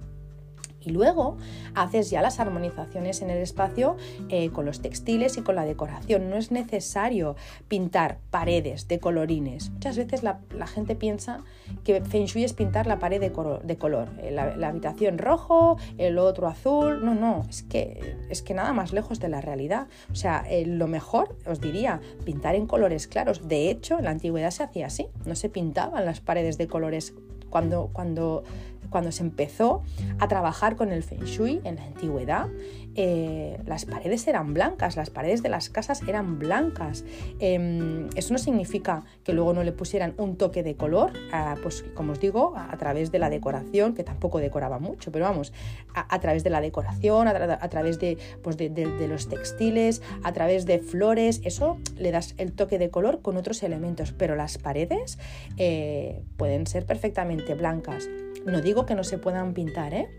[0.82, 1.38] y luego
[1.76, 3.98] haces ya las armonizaciones en el espacio
[4.30, 6.30] eh, con los textiles y con la decoración.
[6.30, 7.36] No es necesario
[7.68, 9.70] pintar paredes de colorines.
[9.72, 11.44] Muchas veces la, gente piensa
[11.84, 14.10] que Feng Shui es pintar la pared de, color.
[14.20, 17.04] Eh, la, habitación rojo, el otro azul.
[17.04, 19.88] No, no, es que, es que nada más lejos de la realidad.
[20.12, 23.48] O sea, eh, lo mejor, os diría, pintar en colores claros.
[23.48, 25.08] De hecho, en la antigüedad se hacía así.
[25.26, 27.14] No se pintaban las paredes de colores
[27.50, 28.44] cuando, cuando,
[28.90, 29.84] cuando se empezó
[30.20, 32.48] a trabajar con el feng shui en la antigüedad,
[32.96, 37.06] eh, las paredes eran blancas, las paredes de las casas eran blancas.
[37.40, 41.14] Em, eso no significa que luego no le pusieran un toque de color,
[41.62, 45.54] pues como os digo, a, través de la decoración, que tampoco decoraba mucho, pero vamos,
[45.94, 50.80] a, través de la decoración, a, través de, pues de, los textiles, a través de
[50.80, 55.20] flores, eso le das el toque de color con otros elementos, pero las paredes
[55.58, 58.10] eh, pueden ser perfectamente blancas.
[58.50, 60.10] No digo que no se puedan pintar, ¿eh?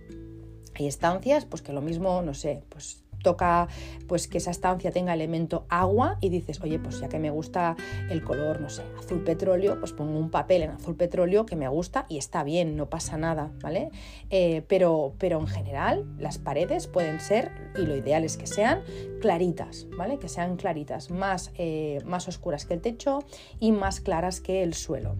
[0.74, 3.68] Hay estancias, pues que lo mismo, no sé, pues toca
[4.08, 7.76] pues que esa estancia tenga elemento agua y dices, oye, pues ya que me gusta
[8.08, 11.68] el color, no sé, azul petróleo, pues pongo un papel en azul petróleo que me
[11.68, 13.90] gusta y está bien, no pasa nada, ¿vale?
[14.30, 18.82] Eh, pero, pero en general las paredes pueden ser, y lo ideal es que sean
[19.20, 20.18] claritas, ¿vale?
[20.18, 23.20] Que sean claritas, más, eh, más oscuras que el techo
[23.58, 25.16] y más claras que el suelo.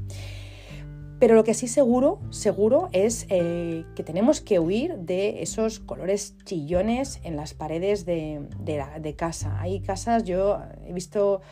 [1.20, 6.35] Pero lo que sí seguro, seguro es eh, que tenemos que huir de esos colores
[6.44, 9.61] chillones en las paredes de, de casa.
[9.61, 11.42] Hay casas, yo he visto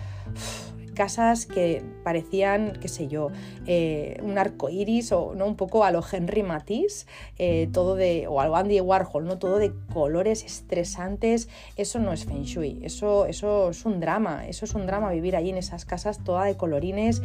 [0.98, 3.28] casas que parecían, qué sé yo,
[3.66, 5.46] eh, un arco iris o ¿no?
[5.46, 7.06] un poco a lo Henry Matisse,
[7.38, 9.38] eh, todo de, o a lo Andy Warhol, ¿no?
[9.38, 11.48] todo de colores estresantes.
[11.76, 15.36] Eso no es Feng Shui, eso, eso es un drama, eso es un drama vivir
[15.36, 17.22] ahí en esas casas toda de colorines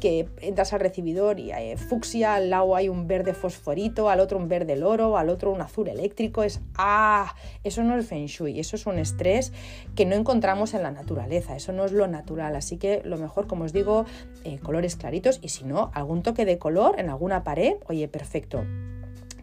[0.00, 4.36] que entras al recibidor y hay fucsia, al lado hay un verde fosforito, al otro
[4.36, 6.42] un verde loro, al otro un azul eléctrico.
[6.42, 9.50] Es, ah, eso no es Feng Shui, eso es un estrés
[9.94, 12.54] que no encontramos en la naturaleza, eso no es lo natural.
[12.54, 14.04] Así que lo mejor, como os digo,
[14.44, 18.64] eh, colores claritos y si no, algún toque de color en alguna pared, oye, perfecto.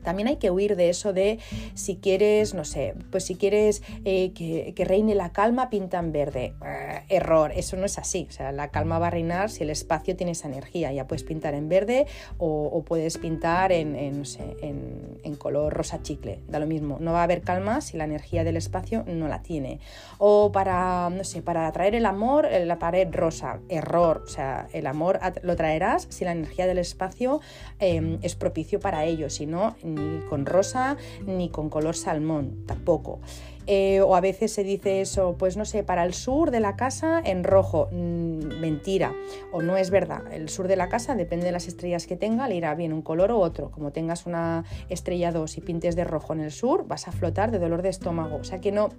[0.04, 1.40] También hay que huir de eso de
[1.74, 6.54] si quieres, no sé, pues si quieres eh, que, reine la calma, pinta en verde.
[6.66, 8.28] Eh, error, eso no es así.
[8.30, 10.92] O sea, la calma va a reinar si el espacio tiene esa energía.
[10.92, 16.40] Ya puedes pintar en verde o, puedes pintar en, sé, en, color rosa chicle.
[16.48, 16.98] Da lo mismo.
[17.00, 19.80] No va a haber calma si la energía del espacio no la tiene.
[20.18, 23.60] O para, no sé, para atraer el amor, la pared rosa.
[23.70, 24.24] Error.
[24.26, 27.42] O sea, el amor lo traerás si la energía del espacio
[27.80, 29.30] em, es propicio para ello.
[29.30, 33.20] Si no, ni con rosa ni con color salmón, tampoco.
[33.68, 36.76] Eh, o a veces se dice eso, pues no sé, para el sur de la
[36.76, 37.90] casa en rojo.
[37.92, 39.14] Mm, mentira,
[39.52, 40.24] o no es verdad.
[40.32, 43.02] El sur de la casa, depende de las estrellas que tenga, le irá bien un
[43.02, 43.72] color u otro.
[43.72, 47.52] Como tengas una estrella 2 y pintes de rojo en el sur, vas a flotar
[47.52, 48.38] de dolor de estómago.
[48.38, 48.90] O sea que no.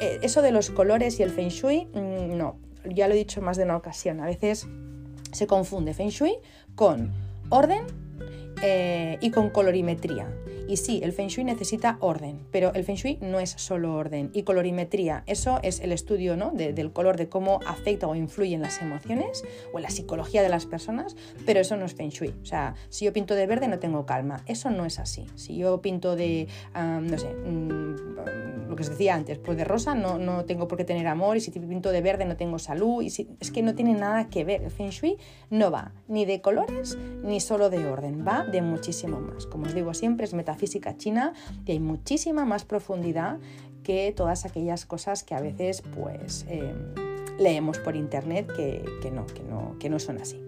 [0.00, 2.56] Eh, eso de los colores y el feng shui, mm, no.
[2.84, 4.20] Ya lo he dicho más de una ocasión.
[4.20, 4.68] A veces
[5.32, 6.38] se confunde feng shui
[6.74, 7.12] con
[7.50, 7.84] orden
[8.62, 10.26] eh, y con colorimetría.
[10.68, 14.30] Y sí, el Feng Shui necesita orden, pero el Feng Shui no es solo orden.
[14.34, 16.50] Y colorimetría, eso es el estudio ¿no?
[16.50, 20.50] del color, de cómo afecta o influye en las emociones o en la psicología de
[20.50, 22.34] las personas, pero eso no es Feng Shui.
[22.42, 24.44] O sea, si yo pinto de verde no tengo calma.
[24.46, 25.26] Eso no es así.
[25.36, 29.94] Si yo pinto de, no sé, mm, lo que os decía antes, pues de rosa
[29.94, 33.00] no, no tengo por qué tener amor y si pinto de verde no tengo salud.
[33.02, 34.64] Y si, es que no tiene nada que ver.
[34.64, 35.16] El Feng Shui
[35.48, 39.46] no va ni de colores ni solo de orden, va de muchísimo más.
[39.46, 41.32] Como os digo siempre, es metafísica física china
[41.64, 43.38] y hay muchísima más profundidad
[43.82, 46.74] que todas aquellas cosas que a veces pues eh,
[47.38, 50.38] leemos por internet que, no, que, no, que no son así.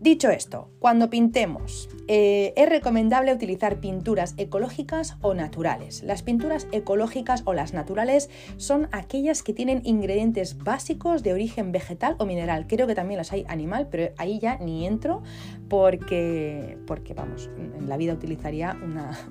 [0.00, 6.02] Dicho esto, cuando pintemos, eh, es recomendable utilizar pinturas ecológicas o naturales.
[6.02, 12.16] Las pinturas ecológicas o las naturales son aquellas que tienen ingredientes básicos de origen vegetal
[12.18, 12.66] o mineral.
[12.66, 15.22] Creo que también las hay animal, pero ahí ya ni entro
[15.68, 18.78] porque, porque vamos, en la vida utilizaría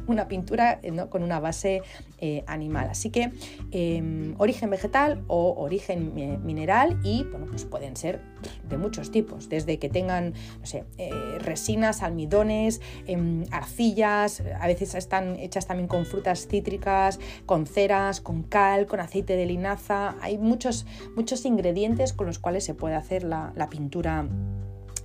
[0.07, 1.81] una, pintura eh, con una base
[2.19, 2.89] eh, animal.
[2.91, 3.31] Así que
[3.71, 6.13] em, origen vegetal o origen
[6.45, 8.21] mineral y bueno, pues pueden ser
[8.69, 14.93] de muchos tipos, desde que tengan no sé, eh, resinas, almidones, em, arcillas, a veces
[14.95, 20.15] están hechas también con frutas cítricas, con ceras, con cal, con aceite de linaza.
[20.21, 24.27] Hay muchos, muchos ingredientes con los cuales se puede hacer la, pintura.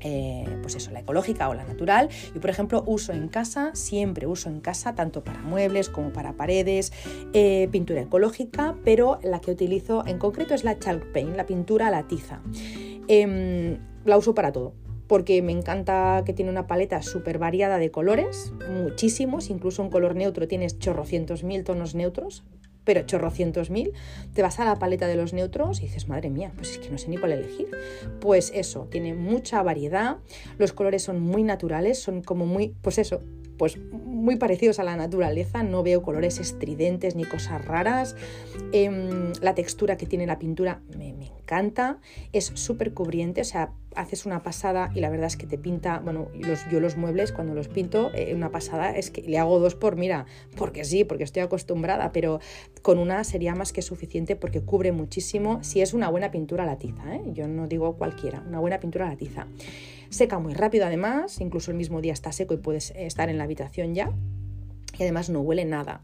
[0.06, 2.10] Eh, pues eso, la ecológica o la natural.
[2.34, 6.34] Yo, por ejemplo, uso en casa, siempre uso en casa, tanto para muebles como para
[6.34, 6.92] paredes,
[7.32, 11.88] eh, pintura ecológica, pero la que utilizo en concreto es la chalk paint, la pintura
[11.88, 12.42] a la tiza.
[13.08, 14.74] Em, la uso para todo,
[15.06, 20.14] porque me encanta que tiene una paleta súper variada de colores, muchísimos, incluso un color
[20.14, 22.44] neutro tienes chorrocientos mil tonos neutros,
[22.84, 23.92] pero chorrocientos mil,
[24.34, 26.90] te vas a la paleta de los neutros y dices, madre mía, pues es que
[26.90, 27.68] no sé ni cuál elegir.
[28.20, 30.18] Pues eso, tiene mucha variedad,
[30.58, 33.20] los colores son muy naturales, son como muy, pues eso,
[33.58, 38.16] pues muy parecidos a la naturaleza, no veo colores estridentes ni cosas raras.
[38.72, 41.14] Em, la textura que tiene la pintura me,
[41.44, 41.98] encanta,
[42.32, 46.00] es súper cubriente, o sea, haces una pasada y la verdad es que te pinta,
[46.00, 46.28] bueno,
[46.70, 49.96] yo los muebles cuando los pinto, eh, una pasada es que le hago dos por,
[49.96, 50.24] mira,
[50.56, 52.40] porque sí, porque estoy acostumbrada, pero
[52.82, 56.66] con una sería más que suficiente porque cubre muchísimo si es una buena pintura a
[56.66, 57.22] la tiza, ¿eh?
[57.32, 59.46] yo no digo cualquiera, una buena pintura a la tiza.
[60.14, 63.42] Seca muy rápido además, incluso el mismo día está seco y puedes estar en la
[63.42, 64.12] habitación ya
[64.96, 66.02] y además no huele nada.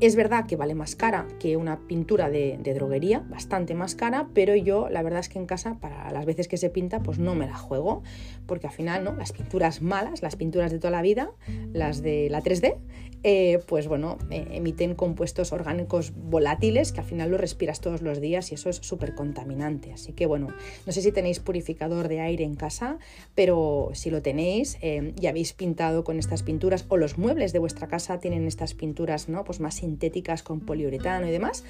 [0.00, 4.54] Es verdad que vale más cara que una pintura de, droguería, bastante más cara, pero
[4.54, 7.34] yo la verdad es que en casa, para las veces que se pinta, pues no
[7.34, 8.02] me la juego,
[8.44, 9.14] porque al final, ¿no?
[9.14, 11.30] Las pinturas malas, las pinturas de toda la vida,
[11.72, 12.76] las de la 3D,
[13.24, 18.20] eh, pues bueno, eh, emiten compuestos orgánicos volátiles que al final lo respiras todos los
[18.20, 19.92] días y eso es súper contaminante.
[19.92, 20.48] Así que bueno,
[20.86, 22.98] no sé si tenéis purificador de aire en casa,
[23.34, 27.58] pero si lo tenéis eh, y habéis pintado con estas pinturas o los muebles de
[27.58, 29.42] vuestra casa tienen estas pinturas ¿no?
[29.44, 31.64] pues más sintéticas con poliuretano y demás,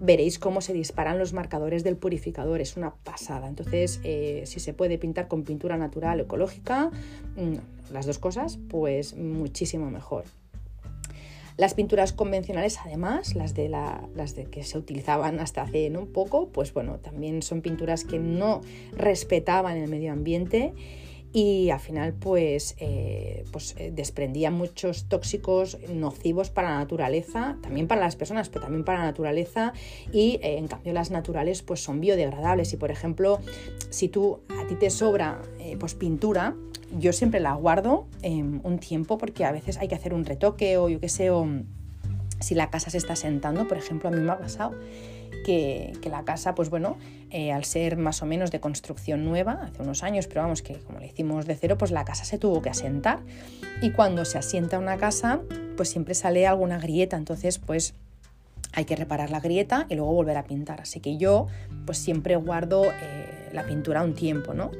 [0.00, 2.60] veréis cómo se disparan los marcadores del purificador.
[2.60, 3.48] Es una pasada.
[3.48, 4.00] Entonces,
[4.44, 6.90] si se puede pintar con pintura natural, ecológica,
[7.36, 10.24] mm, las dos cosas, pues muchísimo mejor.
[11.56, 16.48] Las pinturas convencionales, además, las de, las de que se utilizaban hasta hace un poco,
[16.48, 18.60] pues bueno, también son pinturas que no
[18.96, 20.74] respetaban el medio ambiente
[21.34, 27.88] y al final pues, eh, pues eh, desprendían muchos tóxicos nocivos para la naturaleza, también
[27.88, 29.72] para las personas, pero también para la naturaleza
[30.12, 32.72] y eh, en cambio las naturales pues son biodegradables.
[32.72, 33.40] Y por ejemplo
[33.90, 35.42] si tú a ti te sobra
[35.80, 36.54] pues pintura
[36.98, 40.76] yo siempre la guardo em, un tiempo porque a veces hay que hacer un retoque
[40.76, 41.46] o yo qué sé, o
[42.40, 44.74] si la casa se está sentando, por ejemplo, a mí me ha pasado.
[45.44, 46.96] que, la casa, pues bueno,
[47.30, 50.74] eh, al ser más o menos de construcción nueva, hace unos años, pero vamos que
[50.78, 53.18] como le hicimos de cero, pues la casa se tuvo que asentar.
[53.82, 55.40] Y cuando se asienta una casa,
[55.76, 57.94] pues siempre sale alguna grieta, entonces pues
[58.72, 60.80] hay que reparar la grieta y luego volver a pintar.
[60.80, 61.46] Así que yo
[61.84, 64.70] pues siempre guardo eh, la pintura un tiempo, ¿no?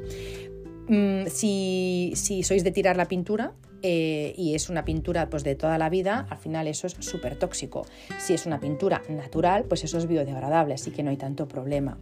[0.89, 5.79] Mm, si, sois de tirar la pintura eh, y es una pintura pues, de toda
[5.79, 7.87] la vida, al final eso es súper tóxico.
[8.19, 11.99] Si es una pintura natural, pues eso es biodegradable, así que no hay tanto problema.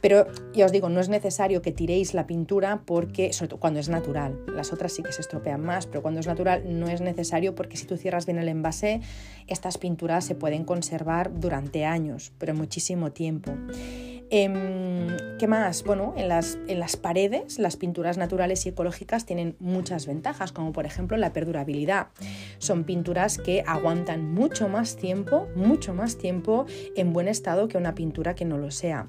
[0.00, 3.80] Pero ya os digo, no es necesario que tiréis la pintura porque, sobre todo cuando
[3.80, 7.00] es natural, las otras sí que se estropean más, pero cuando es natural no es
[7.00, 9.00] necesario porque si tú cierras bien el envase,
[9.46, 13.52] estas pinturas se pueden conservar durante años, pero muchísimo tiempo.
[14.30, 15.84] Em, ¿Qué más?
[15.84, 20.72] Bueno, en las, en las, paredes las pinturas naturales y ecológicas tienen muchas ventajas, como
[20.72, 22.08] por ejemplo la perdurabilidad.
[22.58, 27.94] Son pinturas que aguantan mucho más tiempo, mucho más tiempo en buen estado que una
[27.94, 29.08] pintura que no lo sea.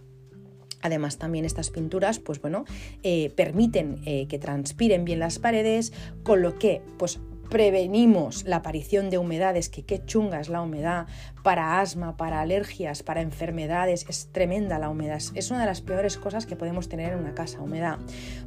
[0.81, 2.65] Además, también estas pinturas, pues bueno,
[3.01, 5.91] eh, permiten eh, que transpiren bien las paredes,
[6.23, 11.07] con lo que, pues prevenimos la aparición de humedades, que qué chunga es la humedad,
[11.47, 16.17] para asma, para alergias, para enfermedades, es tremenda la humedad, es una de las peores
[16.17, 17.99] cosas que podemos tener en una casa, humedad.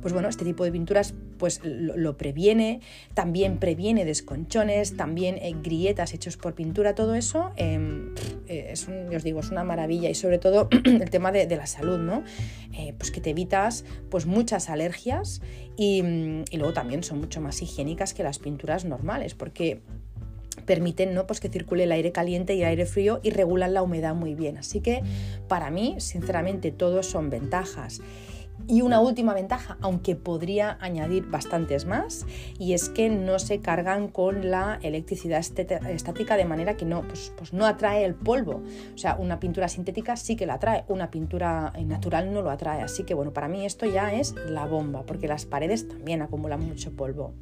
[0.03, 2.81] Pues bueno, este tipo de pinturas pues lo, previene,
[3.15, 8.15] también previene desconchones, también eh, grietas hechos por pintura, todo eso em,
[8.49, 11.99] eh, es os digo, es una maravilla y sobre todo el tema de, la salud,
[11.99, 12.23] ¿no?
[12.75, 15.41] Eh, pues que te evitas pues muchas alergias
[15.75, 16.03] y,
[16.51, 19.81] y luego también son mucho más higiénicas que las pinturas normales, porque
[20.65, 21.27] permiten ¿no?
[21.27, 24.35] pues que circule el aire caliente y el aire frío y regulan la humedad muy
[24.35, 24.59] bien.
[24.59, 25.03] Así que
[25.49, 28.01] para mí, sinceramente, todos son ventajas.
[28.67, 32.27] Y una última ventaja, aunque podría añadir bastantes más,
[32.59, 37.33] y es que no se cargan con la electricidad estática de manera que no, pues,
[37.37, 38.63] pues no atrae el polvo.
[38.95, 42.83] O sea, una pintura sintética sí que la atrae, una pintura natural no lo atrae.
[42.83, 46.61] Así que bueno, para mí esto ya es la bomba, porque las paredes también acumulan
[46.61, 47.35] mucho polvo.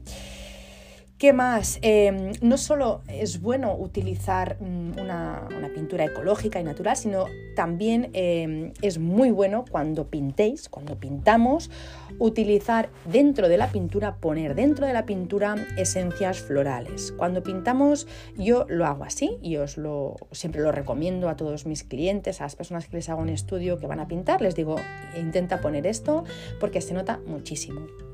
[1.19, 1.81] ¿Qué más?
[1.83, 7.25] Em, no solo es bueno utilizar mm, una, pintura ecológica y natural, sino
[7.57, 11.73] también em, es muy bueno cuando pintéis, cuando pintamos,
[12.21, 17.13] utilizar dentro de la pintura, poner dentro de la pintura esencias florales.
[17.17, 21.83] Cuando pintamos, yo lo hago así y os lo siempre lo recomiendo a todos mis
[21.83, 24.77] clientes, a las personas que les hago un estudio que van a pintar, les digo,
[25.19, 26.23] intenta poner esto
[26.61, 28.08] porque se nota muchísimo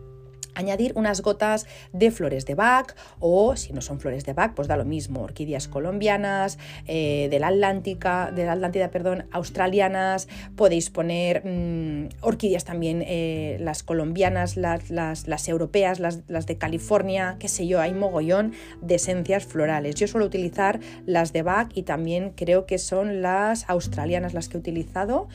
[0.55, 4.69] añadir unas gotas de flores de Bach o si no son flores de Bach, pues
[4.69, 10.91] da lo mismo, orquídeas colombianas, eh, de la Atlántica, de la Atlántida, perdón, australianas, podéis
[10.91, 17.49] poner mm, orquídeas también, eh, las colombianas, las, las, europeas, las, las, de California, qué
[17.49, 19.95] sé yo, hay mogollón de esencias florales.
[19.95, 24.57] Yo suelo utilizar las de Bach y también creo que son las australianas las que
[24.57, 25.29] he utilizado.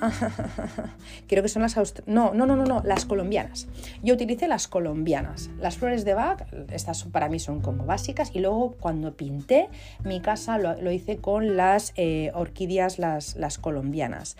[1.28, 3.68] Creo que son las no, no, no, no, no, las colombianas.
[4.02, 5.50] Yo utilicé las colombianas.
[5.60, 8.30] Las flores de Bach, estas para mí son como básicas.
[8.34, 9.68] Y luego cuando pinté
[10.04, 14.36] mi casa lo, hice con las eh, orquídeas, las, las colombianas,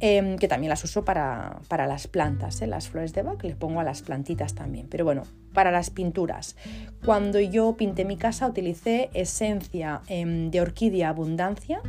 [0.00, 2.60] em, que también las uso para, para las plantas.
[2.62, 2.66] ¿eh?
[2.66, 4.88] Las flores de Bach le pongo a las plantitas también.
[4.88, 6.56] Pero bueno, para las pinturas.
[7.04, 11.82] Cuando yo pinté mi casa utilicé esencia em, de orquídea abundancia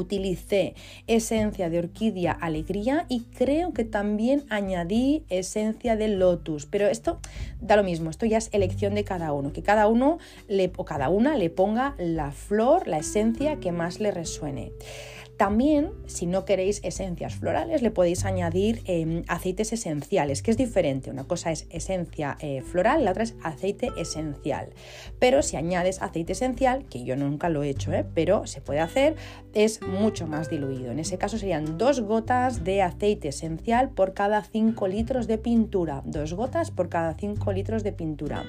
[0.00, 0.74] utilicé
[1.06, 7.18] esencia de orquídea alegría y creo que también añadí esencia de lotus, pero esto
[7.60, 10.84] da lo mismo, esto ya es elección de cada uno, que cada uno le, o
[10.84, 14.72] cada una le ponga la flor, la esencia que más le resuene.
[15.36, 21.10] También, si no queréis esencias florales, le podéis añadir em, aceites esenciales, que es diferente.
[21.10, 24.70] Una cosa es esencia eh, floral, la otra es aceite esencial.
[25.18, 28.06] Pero si añades aceite esencial, que yo nunca lo he hecho, ¿eh?
[28.14, 29.16] pero se puede hacer,
[29.52, 30.90] es mucho más diluido.
[30.90, 36.02] En ese caso serían dos gotas de aceite esencial por cada 5 litros de pintura.
[36.06, 38.44] Dos gotas por cada 5 litros de pintura.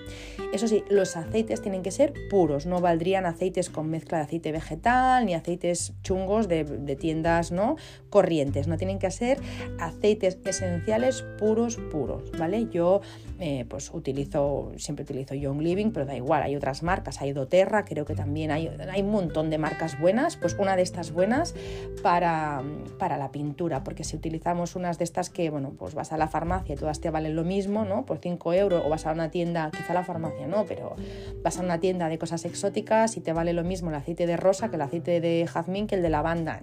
[0.54, 4.52] Eso sí, los aceites tienen que ser puros, no valdrían aceites con mezcla de aceite
[4.52, 7.76] vegetal ni aceites chungos de de tiendas ¿no?
[8.10, 9.40] corrientes, no tienen que ser
[9.80, 12.68] aceites esenciales puros, puros, ¿vale?
[12.72, 13.02] Yo
[13.40, 17.86] eh, pues utilizo, siempre utilizo Young Living, pero da igual, hay otras marcas, hay doTERRA,
[17.86, 21.54] creo que también hay, hay un montón de marcas buenas, pues una de estas buenas
[22.02, 22.64] para,
[22.98, 26.28] para la pintura, porque si utilizamos unas de estas que, bueno, pues vas a la
[26.28, 28.06] farmacia y todas te valen lo mismo, ¿no?
[28.06, 30.96] Por 5 euros, o vas a una tienda, quizá la farmacia no, pero
[31.44, 34.38] vas a una tienda de cosas exóticas y te vale lo mismo el aceite de
[34.38, 36.62] rosa que el aceite de jazmín que el de lavanda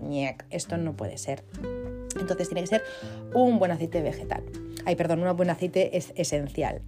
[0.51, 1.45] esto no puede ser.
[2.19, 2.83] Entonces tiene que ser
[3.35, 4.45] un buen aceite vegetal.
[4.85, 6.83] Ay, perdón, un buen aceite es esencial.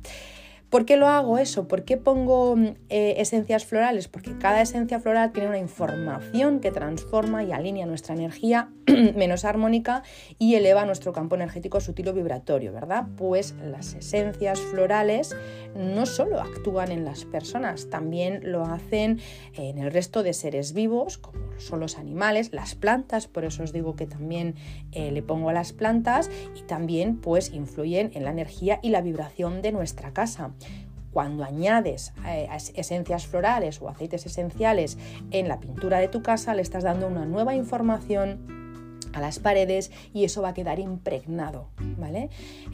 [0.71, 1.69] ¿Por qué lo hago eso?
[1.69, 2.57] ¿Por qué pongo
[2.89, 4.09] eh, esencias florales?
[4.09, 8.71] Porque cada esencia floral tiene una información que transforma y alinea nuestra energía
[9.17, 10.03] menos armónica
[10.39, 13.07] y eleva nuestro campo energético sutil o vibratorio, ¿verdad?
[13.17, 15.37] Pues las esencias florales
[15.77, 19.21] no solo actúan en las personas, también lo hacen
[19.55, 23.73] en el resto de seres vivos, como son los animales, las plantas, por eso os
[23.73, 24.57] digo que también
[24.93, 29.01] eh, le pongo a las plantas y también pues influyen en la energía y la
[29.01, 30.53] vibración de nuestra casa
[31.17, 34.99] cuando añades eh, esencias florales o aceites esenciales
[35.31, 39.91] en la pintura de tu casa, le estás dando una nueva información a las paredes
[40.13, 42.29] y eso va a quedar impregnado, ¿vale?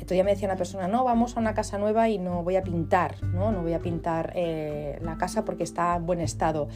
[0.09, 2.65] ya me decía una persona, no, vamos a una casa nueva y no voy a
[2.65, 3.53] pintar, ¿no?
[3.53, 6.67] No voy a pintar eh, la casa porque está en buen estado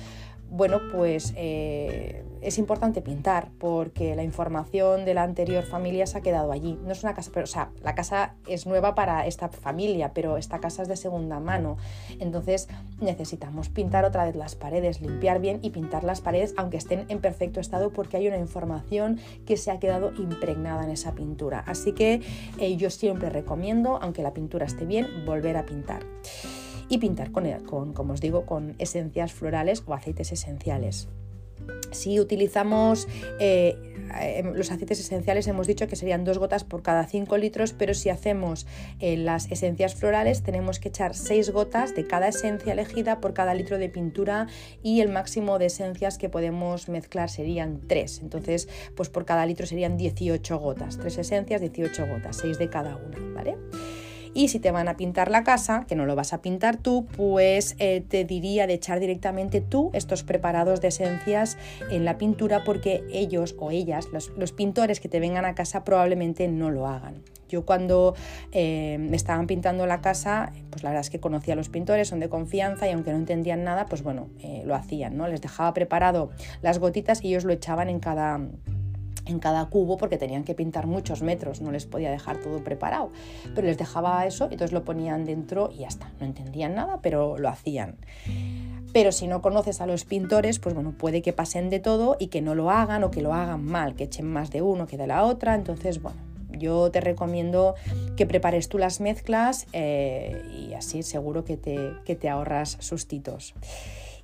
[0.50, 6.20] bueno, pues eh, es importante pintar porque la información de la anterior familia se ha
[6.20, 6.78] quedado allí.
[6.84, 10.36] No es una casa, pero o sea, la casa es nueva para esta familia, pero
[10.36, 11.76] esta casa es de segunda mano.
[12.20, 12.68] Entonces
[13.00, 17.20] necesitamos pintar otra vez las paredes, limpiar bien y pintar las paredes aunque estén en
[17.20, 21.64] perfecto estado porque hay una información que se ha quedado impregnada en esa pintura.
[21.66, 22.22] Así que
[22.58, 26.04] eh, yo siempre recomiendo, aunque la pintura esté bien, volver a pintar
[26.88, 31.08] y pintar con, como os digo, con esencias florales o aceites esenciales.
[31.90, 33.08] Si utilizamos
[33.40, 33.76] eh,
[34.20, 37.94] em, los aceites esenciales, hemos dicho que serían dos gotas por cada 5 litros, pero
[37.94, 38.66] si hacemos
[39.00, 43.54] eh, las esencias florales, tenemos que echar 6 gotas de cada esencia elegida por cada
[43.54, 44.46] litro de pintura
[44.82, 48.20] y el máximo de esencias que podemos mezclar serían 3.
[48.22, 50.98] Entonces, pues por cada litro serían 18 gotas.
[50.98, 53.56] 3 esencias, 18 gotas, 6 de cada una, ¿vale?
[54.36, 57.06] Y si te van a pintar la casa, que no lo vas a pintar tú,
[57.16, 61.56] pues eh, te diría de echar directamente tú estos preparados de esencias
[61.90, 66.48] en la pintura porque ellos o ellas, los, pintores que te vengan a casa probablemente
[66.48, 67.22] no lo hagan.
[67.48, 68.14] Yo cuando
[68.52, 72.08] eh, me estaban pintando la casa, pues la verdad es que conocía a los pintores,
[72.08, 75.28] son de confianza y aunque no entendían nada, pues bueno, eh, lo hacían, ¿no?
[75.28, 76.28] Les dejaba preparado
[76.60, 78.38] las gotitas y ellos lo echaban en cada
[79.26, 83.10] en cada cubo porque tenían que pintar muchos metros, no les podía dejar todo preparado,
[83.54, 87.00] pero les dejaba eso y entonces lo ponían dentro y ya está, no entendían nada,
[87.02, 87.96] pero lo hacían.
[88.92, 92.28] Pero si no conoces a los pintores, pues bueno, puede que pasen de todo y
[92.28, 94.96] que no lo hagan o que lo hagan mal, que echen más de uno que
[94.96, 96.18] de la otra, entonces bueno,
[96.58, 97.74] yo te recomiendo
[98.16, 103.54] que prepares tú las mezclas eh, y así seguro que te, que te ahorras sustitos.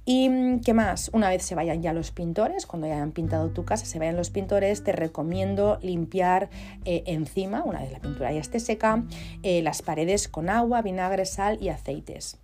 [0.05, 1.11] ¿Y mm, qué más?
[1.13, 4.17] Una vez se vayan ya los pintores, cuando ya hayan pintado tu casa, se vayan
[4.17, 6.51] los pintores, te recomiendo limpiar
[6.85, 9.05] eh, encima, una vez la pintura ya esté seca,
[9.43, 12.42] eh, las paredes con agua, vinagre, sal y aceites.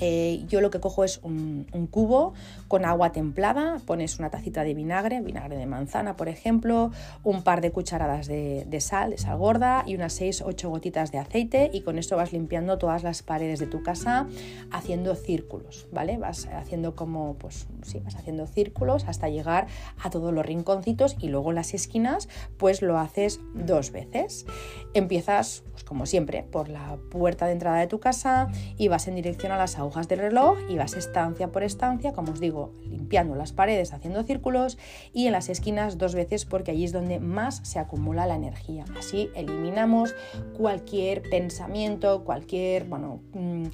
[0.00, 2.34] Eh, yo lo que cojo es un, cubo
[2.68, 6.90] con agua templada, pones una tacita de vinagre, vinagre de manzana por ejemplo,
[7.22, 11.70] un par de cucharadas de, sal, de sal gorda y unas 6-8 gotitas de aceite
[11.72, 14.26] y con esto vas limpiando todas las paredes de tu casa
[14.70, 16.18] haciendo círculos, ¿vale?
[16.18, 19.66] Vas haciendo como, pues sí, vas haciendo círculos hasta llegar
[20.02, 24.46] a todos los rinconcitos y luego las esquinas pues lo haces dos veces.
[24.94, 29.14] Empiezas, pues como siempre, por la puerta de entrada de tu casa y vas en
[29.14, 33.36] dirección a las agujas del reloj y vas estancia por estancia, como os digo, limpiando
[33.36, 34.78] las paredes, haciendo círculos
[35.12, 38.84] y en las esquinas dos veces porque allí es donde más se acumula la energía.
[38.98, 40.14] Así eliminamos
[40.56, 43.66] cualquier pensamiento, cualquier, bueno, mm,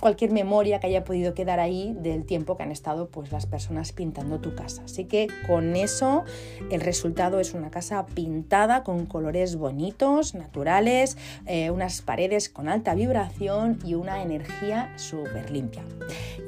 [0.00, 3.92] cualquier memoria que haya podido quedar ahí del tiempo que han estado pues las personas
[3.92, 4.82] pintando tu casa.
[4.84, 6.24] Así que con eso
[6.70, 12.94] el resultado es una casa pintada con colores bonitos, naturales, eh, unas paredes con alta
[12.94, 15.84] vibración y una energía súper limpia.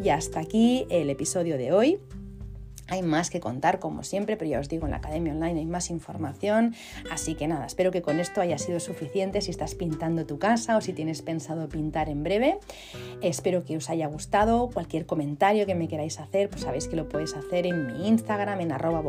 [0.03, 1.98] Y hasta aquí el episodio de hoy.
[2.93, 5.64] Hay más que contar, como siempre, pero ya os digo, en la Academia Online hay
[5.64, 6.74] más información.
[7.11, 10.76] Así que nada, espero que con esto haya sido suficiente si estás pintando tu casa
[10.76, 12.59] o si tienes pensado pintar en breve.
[13.22, 14.68] Espero que os haya gustado.
[14.68, 18.61] Cualquier comentario que me queráis hacer, pues sabéis que lo podéis hacer en mi Instagram,
[18.61, 19.03] en arroba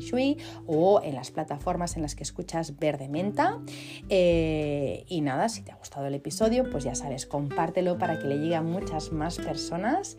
[0.00, 3.60] Shui o en las plataformas en las que escuchas Verde Menta.
[4.08, 8.26] Eh, y nada, si te ha gustado el episodio, pues ya sabes, compártelo para que
[8.26, 10.16] le llegue a muchas más personas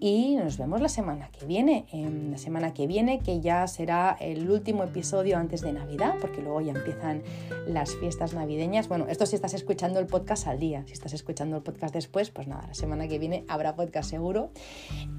[0.00, 1.84] y nos vemos la semana que viene.
[2.30, 6.62] la semana que viene, que ya será el último episodio antes de Navidad, porque luego
[6.62, 7.22] ya empiezan
[7.66, 8.88] las fiestas navideñas.
[8.88, 12.30] Bueno, esto si estás escuchando el podcast al día, si estás escuchando el podcast después,
[12.30, 14.50] pues nada, la semana que viene habrá podcast seguro.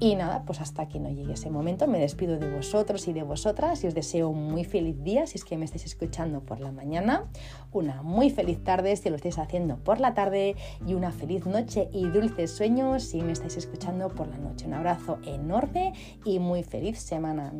[0.00, 3.22] Y nada, pues hasta que no llegue ese momento, me despido de vosotros y de
[3.22, 6.58] vosotras y os deseo un muy feliz día si es que me estáis escuchando por
[6.58, 7.26] la mañana,
[7.70, 11.88] una muy feliz tarde si lo estáis haciendo por la tarde y una feliz noche
[11.92, 14.71] y dulces sueños si me estáis escuchando por la noche.
[14.72, 15.92] Un abrazo enorme
[16.24, 17.52] y muy feliz semana.